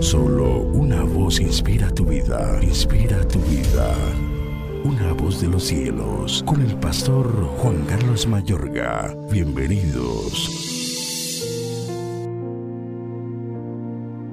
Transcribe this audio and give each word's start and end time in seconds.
Solo 0.00 0.60
una 0.60 1.02
voz 1.02 1.40
inspira 1.40 1.90
tu 1.90 2.04
vida, 2.04 2.58
inspira 2.62 3.26
tu 3.26 3.38
vida. 3.40 3.94
Una 4.84 5.12
voz 5.12 5.40
de 5.40 5.48
los 5.48 5.64
cielos, 5.64 6.42
con 6.46 6.60
el 6.62 6.76
pastor 6.76 7.26
Juan 7.58 7.84
Carlos 7.86 8.26
Mayorga. 8.26 9.16
Bienvenidos. 9.30 10.66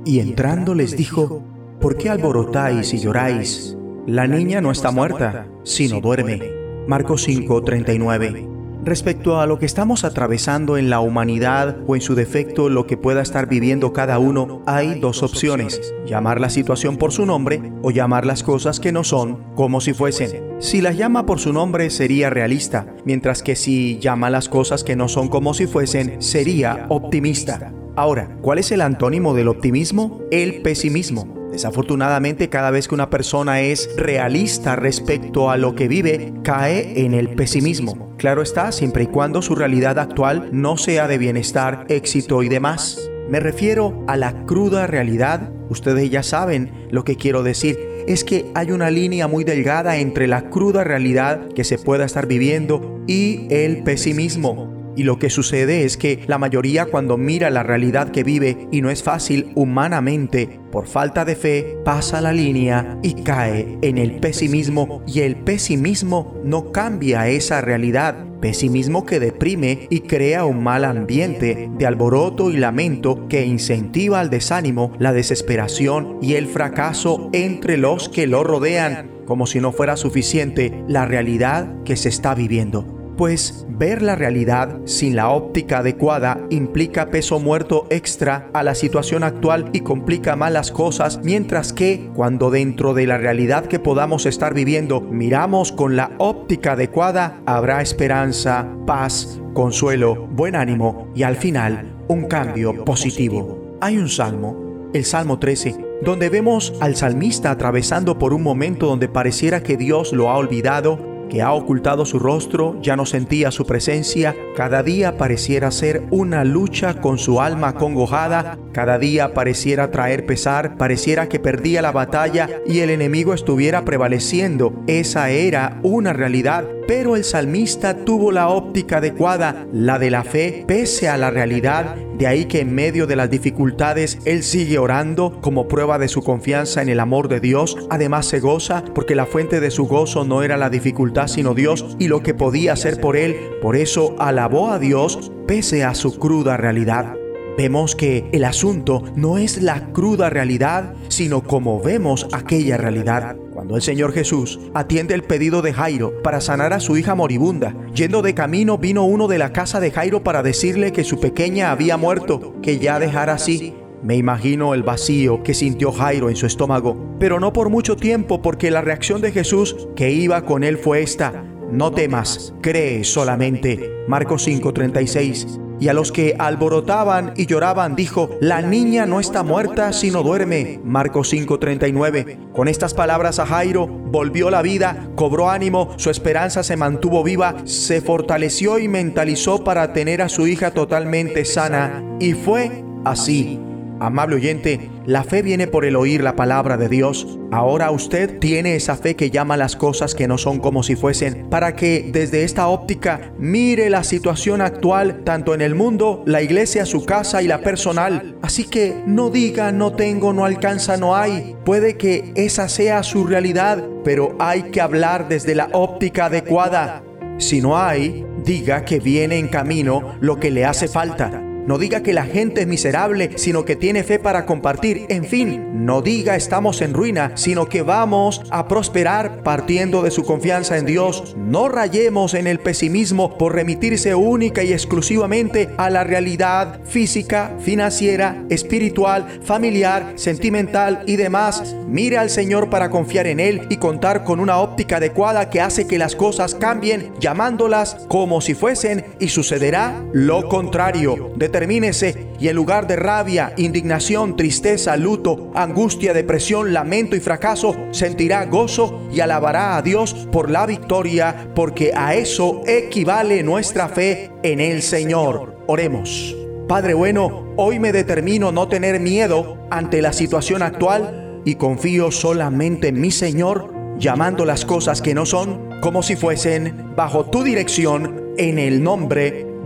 Y 0.06 0.20
entrando 0.20 0.76
les 0.76 0.96
dijo, 0.98 1.44
¿por 1.80 1.98
qué 1.98 2.10
alborotáis 2.10 2.94
y 2.94 3.00
lloráis? 3.00 3.78
La 4.06 4.28
niña 4.28 4.60
no 4.62 4.72
está 4.72 4.92
muerta, 4.92 5.48
sino 5.64 6.02
duerme. 6.02 6.42
Marcos 6.88 7.28
5:39. 7.28 8.53
Respecto 8.86 9.40
a 9.40 9.46
lo 9.46 9.60
que 9.60 9.66
estamos 9.66 10.04
atravesando 10.04 10.76
en 10.76 10.90
la 10.90 11.00
humanidad 11.00 11.78
o 11.88 11.96
en 11.96 12.02
su 12.02 12.16
defecto 12.16 12.68
lo 12.68 12.86
que 12.86 12.98
pueda 12.98 13.22
estar 13.22 13.48
viviendo 13.48 13.94
cada 13.94 14.20
uno, 14.20 14.62
hay 14.66 15.00
dos 15.00 15.24
opciones, 15.24 15.94
llamar 16.06 16.42
la 16.42 16.50
situación 16.50 16.98
por 16.98 17.14
su 17.14 17.26
nombre 17.26 17.72
o 17.82 17.92
llamar 17.92 18.26
las 18.26 18.44
cosas 18.44 18.82
que 18.82 18.92
no 18.92 19.06
son 19.06 19.56
como 19.56 19.80
si 19.80 19.94
fuesen. 19.94 20.44
Si 20.60 20.82
las 20.82 20.98
llama 20.98 21.26
por 21.26 21.40
su 21.40 21.54
nombre 21.54 21.90
sería 21.90 22.30
realista, 22.30 22.86
mientras 23.06 23.42
que 23.42 23.56
si 23.56 24.00
llama 24.00 24.30
las 24.30 24.50
cosas 24.50 24.84
que 24.84 24.98
no 24.98 25.08
son 25.08 25.30
como 25.30 25.54
si 25.54 25.66
fuesen 25.66 26.22
sería 26.22 26.86
optimista. 26.90 27.72
Ahora, 27.96 28.38
¿cuál 28.42 28.60
es 28.60 28.72
el 28.74 28.82
antónimo 28.82 29.34
del 29.34 29.48
optimismo? 29.48 30.20
El 30.30 30.62
pesimismo. 30.62 31.43
Desafortunadamente, 31.54 32.50
cada 32.50 32.72
vez 32.72 32.88
que 32.88 32.96
una 32.96 33.12
persona 33.12 33.62
es 33.62 33.88
realista 33.96 34.76
respecto 34.76 35.52
a 35.52 35.58
lo 35.58 35.76
que 35.76 35.88
vive, 35.88 36.34
cae 36.44 37.06
en 37.06 37.14
el 37.14 37.30
pesimismo. 37.36 38.16
Claro 38.18 38.42
está, 38.42 38.72
siempre 38.72 39.04
y 39.04 39.08
cuando 39.08 39.44
su 39.44 39.54
realidad 39.54 40.00
actual 40.00 40.50
no 40.52 40.78
sea 40.78 41.08
de 41.08 41.20
bienestar, 41.20 41.86
éxito 41.90 42.42
y 42.42 42.50
demás. 42.50 43.08
Me 43.30 43.40
refiero 43.40 44.04
a 44.08 44.18
la 44.18 44.48
cruda 44.48 44.88
realidad. 44.88 45.52
Ustedes 45.70 46.10
ya 46.10 46.24
saben 46.24 46.88
lo 46.90 47.04
que 47.04 47.18
quiero 47.18 47.44
decir. 47.44 47.78
Es 48.08 48.24
que 48.24 48.50
hay 48.56 48.72
una 48.72 48.90
línea 48.90 49.28
muy 49.28 49.44
delgada 49.44 49.98
entre 49.98 50.26
la 50.26 50.50
cruda 50.50 50.84
realidad 50.84 51.50
que 51.50 51.64
se 51.64 51.78
pueda 51.78 52.06
estar 52.06 52.26
viviendo 52.26 53.04
y 53.06 53.46
el 53.54 53.84
pesimismo. 53.84 54.83
Y 54.96 55.04
lo 55.04 55.18
que 55.18 55.30
sucede 55.30 55.84
es 55.84 55.98
que 55.98 56.24
la 56.28 56.38
mayoría 56.38 56.86
cuando 56.86 57.18
mira 57.18 57.50
la 57.50 57.64
realidad 57.64 58.10
que 58.10 58.24
vive 58.24 58.68
y 58.72 58.82
no 58.82 58.90
es 58.90 59.04
fácil 59.04 59.52
humanamente, 59.56 60.60
por 60.72 60.88
falta 60.88 61.26
de 61.26 61.36
fe, 61.36 61.78
pasa 61.86 62.22
la 62.22 62.34
línea 62.34 62.98
y 63.04 63.24
cae 63.24 63.78
en 63.82 63.98
el 63.98 64.20
pesimismo 64.20 65.04
y 65.08 65.22
el 65.22 65.36
pesimismo 65.36 66.42
no 66.44 66.72
cambia 66.72 67.28
esa 67.28 67.62
realidad. 67.62 68.26
Pesimismo 68.42 69.06
que 69.06 69.20
deprime 69.20 69.88
y 69.90 70.02
crea 70.02 70.46
un 70.46 70.64
mal 70.64 70.84
ambiente 70.84 71.70
de 71.78 71.86
alboroto 71.86 72.50
y 72.52 72.58
lamento 72.58 73.28
que 73.30 73.46
incentiva 73.46 74.20
al 74.20 74.30
desánimo, 74.30 74.92
la 75.00 75.14
desesperación 75.14 76.18
y 76.22 76.34
el 76.34 76.48
fracaso 76.48 77.30
entre 77.32 77.78
los 77.78 78.10
que 78.10 78.28
lo 78.28 78.44
rodean, 78.44 79.12
como 79.26 79.48
si 79.48 79.62
no 79.62 79.72
fuera 79.72 79.96
suficiente 79.96 80.84
la 80.88 81.06
realidad 81.06 81.84
que 81.86 81.96
se 81.96 82.10
está 82.10 82.36
viviendo 82.36 82.93
pues 83.16 83.66
ver 83.70 84.02
la 84.02 84.16
realidad 84.16 84.80
sin 84.86 85.16
la 85.16 85.30
óptica 85.30 85.80
adecuada 85.80 86.40
implica 86.50 87.10
peso 87.10 87.40
muerto 87.40 87.88
extra 87.90 88.50
a 88.54 88.64
la 88.64 88.76
situación 88.76 89.24
actual 89.24 89.70
y 89.74 89.82
complica 89.82 90.36
más 90.36 90.52
las 90.52 90.72
cosas, 90.72 91.20
mientras 91.24 91.74
que 91.74 92.10
cuando 92.16 92.52
dentro 92.52 92.94
de 92.94 93.08
la 93.08 93.18
realidad 93.18 93.66
que 93.66 93.80
podamos 93.80 94.26
estar 94.26 94.54
viviendo 94.54 95.02
miramos 95.02 95.72
con 95.72 95.96
la 95.96 96.12
óptica 96.18 96.74
adecuada, 96.74 97.42
habrá 97.46 97.82
esperanza, 97.82 98.68
paz, 98.86 99.40
consuelo, 99.54 100.28
buen 100.32 100.56
ánimo 100.56 101.08
y 101.16 101.24
al 101.24 101.36
final 101.36 101.96
un 102.08 102.26
cambio 102.26 102.86
positivo. 102.86 103.78
Hay 103.82 103.98
un 103.98 104.10
salmo, 104.10 104.90
el 104.94 105.06
Salmo 105.06 105.40
13, 105.40 105.76
donde 106.04 106.30
vemos 106.30 106.74
al 106.82 106.96
salmista 106.96 107.52
atravesando 107.52 108.18
por 108.18 108.34
un 108.34 108.44
momento 108.44 108.88
donde 108.88 109.08
pareciera 109.08 109.64
que 109.64 109.78
Dios 109.78 110.14
lo 110.14 110.30
ha 110.30 110.38
olvidado 110.38 111.13
que 111.34 111.42
ha 111.42 111.52
ocultado 111.52 112.06
su 112.06 112.20
rostro, 112.20 112.80
ya 112.80 112.96
no 112.96 113.08
sentía 113.08 113.50
su 113.50 113.66
presencia, 113.66 114.36
cada 114.56 114.84
día 114.84 115.18
pareciera 115.18 115.72
ser 115.72 116.04
una 116.12 116.44
lucha 116.44 117.02
con 117.02 117.18
su 117.18 117.42
alma 117.42 117.74
congojada, 117.74 118.60
cada 118.72 119.00
día 119.00 119.34
pareciera 119.34 119.90
traer 119.90 120.28
pesar, 120.28 120.78
pareciera 120.78 121.30
que 121.30 121.40
perdía 121.40 121.82
la 121.82 121.92
batalla 121.92 122.62
y 122.68 122.82
el 122.82 122.92
enemigo 122.92 123.34
estuviera 123.34 123.84
prevaleciendo. 123.84 124.76
Esa 124.86 125.32
era 125.32 125.80
una 125.82 126.14
realidad 126.14 126.66
pero 126.88 127.16
el 127.16 127.24
salmista 127.24 128.04
tuvo 128.04 128.32
la 128.32 128.50
óptica 128.50 128.98
adecuada, 128.98 129.66
la 129.72 130.00
de 130.00 130.12
la 130.12 130.24
fe, 130.24 130.64
pese 130.68 131.08
a 131.08 131.18
la 131.18 131.30
realidad. 131.30 131.96
De 132.18 132.28
ahí 132.28 132.46
que 132.46 132.60
en 132.60 132.76
medio 132.76 133.08
de 133.08 133.16
las 133.16 133.30
dificultades 133.30 134.20
él 134.26 134.44
sigue 134.44 134.78
orando 134.78 135.40
como 135.42 135.68
prueba 135.68 135.98
de 135.98 136.08
su 136.08 136.22
confianza 136.22 136.82
en 136.82 136.90
el 136.90 137.00
amor 137.00 137.28
de 137.28 137.40
Dios. 137.40 137.78
Además 137.90 138.28
se 138.28 138.40
goza 138.40 138.84
porque 138.94 139.16
la 139.16 139.26
fuente 139.26 139.60
de 139.60 139.72
su 139.72 139.88
gozo 139.88 140.24
no 140.24 140.44
era 140.44 140.58
la 140.58 140.70
dificultad 140.70 141.23
sino 141.28 141.54
Dios 141.54 141.96
y 142.00 142.08
lo 142.08 142.22
que 142.22 142.34
podía 142.34 142.74
hacer 142.74 143.00
por 143.00 143.18
él. 143.18 143.36
Por 143.62 143.76
eso 143.76 144.16
alabó 144.20 144.70
a 144.70 144.80
Dios 144.80 145.32
pese 145.48 145.84
a 145.84 145.96
su 145.96 146.18
cruda 146.18 146.58
realidad. 146.58 147.16
Vemos 147.58 147.96
que 147.96 148.28
el 148.32 148.46
asunto 148.46 149.04
no 149.16 149.38
es 149.38 149.62
la 149.62 149.92
cruda 149.94 150.32
realidad, 150.32 150.94
sino 151.10 151.44
como 151.44 151.80
vemos 151.80 152.28
aquella 152.32 152.78
realidad. 152.78 153.36
Cuando 153.54 153.76
el 153.76 153.84
Señor 153.84 154.12
Jesús 154.12 154.60
atiende 154.74 155.14
el 155.14 155.22
pedido 155.22 155.62
de 155.62 155.72
Jairo 155.72 156.22
para 156.24 156.42
sanar 156.42 156.74
a 156.74 156.80
su 156.80 156.98
hija 156.98 157.14
moribunda, 157.14 157.76
yendo 157.94 158.24
de 158.24 158.34
camino 158.34 158.80
vino 158.80 159.04
uno 159.04 159.28
de 159.28 159.38
la 159.38 159.54
casa 159.54 159.80
de 159.80 159.92
Jairo 159.92 160.24
para 160.24 160.42
decirle 160.42 160.92
que 160.92 161.04
su 161.04 161.20
pequeña 161.20 161.70
había 161.72 161.96
muerto, 161.96 162.56
que 162.64 162.80
ya 162.80 162.98
dejara 162.98 163.34
así. 163.34 163.76
Me 164.04 164.18
imagino 164.18 164.74
el 164.74 164.84
vacío 164.84 165.44
que 165.44 165.54
sintió 165.54 165.92
Jairo 165.92 166.30
en 166.30 166.36
su 166.36 166.46
estómago, 166.46 166.98
pero 167.20 167.40
no 167.40 167.54
por 167.54 167.70
mucho 167.70 167.96
tiempo 167.96 168.42
porque 168.42 168.70
la 168.70 168.82
reacción 168.82 169.22
de 169.22 169.32
Jesús 169.32 169.88
que 169.96 170.12
iba 170.12 170.44
con 170.44 170.64
él 170.66 170.78
fue 170.78 171.02
esta, 171.02 171.46
no 171.72 171.92
temas, 171.92 172.54
cree 172.62 173.06
solamente. 173.06 174.04
Marcos 174.08 174.46
5:36 174.46 175.60
y 175.80 175.90
a 175.90 175.94
los 175.94 176.12
que 176.12 176.36
alborotaban 176.38 177.34
y 177.36 177.46
lloraban 177.46 177.96
dijo, 177.96 178.30
la 178.40 178.62
niña 178.62 179.06
no 179.06 179.20
está 179.20 179.44
muerta 179.44 179.92
sino 179.92 180.24
duerme. 180.24 180.80
Marcos 180.84 181.34
5:39. 181.34 182.52
Con 182.54 182.68
estas 182.68 182.94
palabras 182.94 183.40
a 183.40 183.46
Jairo 183.46 183.88
volvió 183.88 184.50
la 184.50 184.62
vida, 184.62 185.10
cobró 185.16 185.50
ánimo, 185.50 185.94
su 185.98 186.10
esperanza 186.10 186.64
se 186.64 186.78
mantuvo 186.78 187.24
viva, 187.24 187.56
se 187.66 188.02
fortaleció 188.02 188.80
y 188.80 188.88
mentalizó 188.88 189.64
para 189.64 189.94
tener 189.94 190.22
a 190.22 190.30
su 190.30 190.48
hija 190.48 190.72
totalmente 190.72 191.44
sana. 191.46 192.04
Y 192.20 192.34
fue 192.34 192.84
así. 193.04 193.60
Amable 194.00 194.36
oyente, 194.36 194.90
la 195.06 195.24
fe 195.24 195.42
viene 195.42 195.68
por 195.68 195.86
el 195.86 195.96
oír 195.96 196.24
la 196.24 196.36
palabra 196.36 196.78
de 196.78 196.90
Dios. 196.90 197.40
Ahora 197.52 197.92
usted 197.92 198.40
tiene 198.40 198.76
esa 198.76 198.96
fe 198.96 199.16
que 199.16 199.30
llama 199.30 199.58
las 199.58 199.76
cosas 199.76 200.16
que 200.16 200.28
no 200.28 200.38
son 200.38 200.60
como 200.60 200.84
si 200.84 200.96
fuesen, 200.96 201.48
para 201.50 201.76
que 201.76 202.10
desde 202.12 202.44
esta 202.44 202.68
óptica 202.68 203.34
mire 203.38 203.90
la 203.90 204.04
situación 204.04 204.62
actual, 204.62 205.22
tanto 205.24 205.54
en 205.54 205.62
el 205.62 205.76
mundo, 205.76 206.24
la 206.26 206.42
iglesia, 206.42 206.86
su 206.86 207.06
casa 207.06 207.42
y 207.42 207.48
la 207.48 207.62
personal. 207.62 208.36
Así 208.42 208.66
que 208.66 209.02
no 209.06 209.30
diga 209.30 209.72
no 209.72 209.94
tengo, 209.94 210.34
no 210.34 210.46
alcanza, 210.46 210.98
no 210.98 211.16
hay. 211.16 211.56
Puede 211.64 211.98
que 211.98 212.34
esa 212.36 212.68
sea 212.70 213.04
su 213.04 213.26
realidad, 213.26 213.84
pero 214.04 214.36
hay 214.40 214.64
que 214.64 214.82
hablar 214.82 215.28
desde 215.28 215.56
la 215.56 215.70
óptica 215.72 216.26
adecuada. 216.26 217.04
Si 217.38 217.62
no 217.62 217.78
hay, 217.78 218.26
diga 218.44 218.86
que 218.86 219.00
viene 219.00 219.38
en 219.38 219.48
camino 219.48 220.16
lo 220.20 220.40
que 220.40 220.52
le 220.52 220.66
hace 220.66 220.88
falta. 220.88 221.42
No 221.66 221.78
diga 221.78 222.04
que 222.04 222.14
la 222.14 222.26
gente 222.26 222.62
es 222.62 222.68
miserable, 222.68 223.32
sino 223.36 223.64
que 223.64 223.76
tiene 223.76 224.04
fe 224.04 224.20
para 224.20 224.46
compartir. 224.46 225.06
En 225.08 225.24
fin, 225.24 225.86
no 225.86 226.02
diga 226.02 226.36
estamos 226.36 226.82
en 226.82 226.94
ruina, 226.94 227.32
sino 227.36 227.68
que 227.68 227.82
vamos 227.82 228.42
a 228.50 228.68
prosperar 228.68 229.44
partiendo 229.44 230.02
de 230.02 230.12
su 230.12 230.24
confianza 230.24 230.78
en 230.78 230.86
Dios. 230.86 231.36
No 231.38 231.70
rayemos 231.70 232.34
en 232.34 232.48
el 232.48 232.60
pesimismo 232.60 233.38
por 233.38 233.54
remitirse 233.54 234.14
única 234.14 234.64
y 234.64 234.74
exclusivamente 234.74 235.70
a 235.78 235.90
la 235.90 236.04
realidad 236.04 236.82
física, 236.84 237.56
financiera, 237.60 238.44
espiritual, 238.50 239.40
familiar, 239.44 240.14
sentimental 240.16 241.04
y 241.06 241.16
demás. 241.16 241.76
Mire 241.88 242.18
al 242.18 242.30
Señor 242.30 242.70
para 242.70 242.90
confiar 242.90 243.28
en 243.28 243.40
Él 243.40 243.68
y 243.70 243.78
contar 243.78 244.24
con 244.24 244.40
una 244.40 244.58
óptica 244.58 244.98
adecuada 244.98 245.50
que 245.50 245.62
hace 245.62 245.88
que 245.88 245.98
las 245.98 246.16
cosas 246.16 246.56
cambien, 246.56 247.12
llamándolas 247.20 247.96
como 248.10 248.42
si 248.42 248.54
fuesen 248.54 249.06
y 249.20 249.30
sucederá 249.30 250.04
lo 250.12 250.50
contrario. 250.50 251.32
Determínese 251.54 252.30
y 252.40 252.48
en 252.48 252.56
lugar 252.56 252.88
de 252.88 252.96
rabia, 252.96 253.54
indignación, 253.58 254.36
tristeza, 254.36 254.98
luto, 254.98 255.52
angustia, 255.54 256.12
depresión, 256.12 256.74
lamento 256.74 257.16
y 257.16 257.20
fracaso, 257.20 257.76
sentirá 257.92 258.44
gozo 258.48 259.04
y 259.14 259.20
alabará 259.20 259.78
a 259.78 259.84
Dios 259.84 260.16
por 260.32 260.50
la 260.50 260.66
victoria, 260.66 261.52
porque 261.54 261.92
a 261.96 262.16
eso 262.16 262.64
equivale 262.66 263.44
nuestra 263.44 263.88
fe 263.88 264.32
en 264.42 264.60
el 264.60 264.82
Señor. 264.82 265.56
Oremos. 265.68 266.36
Padre 266.68 266.96
bueno, 266.96 267.54
hoy 267.56 267.78
me 267.78 267.92
determino 267.92 268.52
no 268.52 268.68
tener 268.68 269.00
miedo 269.00 269.60
ante 269.70 270.02
la 270.02 270.12
situación 270.12 270.64
actual 270.64 271.40
y 271.46 271.54
confío 271.54 272.10
solamente 272.10 272.88
en 272.88 273.00
mi 273.00 273.12
Señor, 273.12 273.72
llamando 274.00 274.44
las 274.44 274.66
cosas 274.66 275.04
que 275.04 275.14
no 275.14 275.28
son 275.28 275.70
como 275.82 276.02
si 276.02 276.16
fuesen 276.16 276.96
bajo 276.96 277.26
tu 277.26 277.44
dirección 277.44 278.34
en 278.40 278.58
el 278.58 278.82
nombre 278.82 279.53